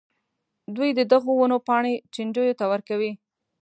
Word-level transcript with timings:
دوی 0.75 0.89
د 0.95 1.01
دغو 1.11 1.31
ونو 1.37 1.57
پاڼې 1.67 1.93
چینجیو 2.13 2.57
ته 2.59 2.65
ورکوي. 2.71 3.11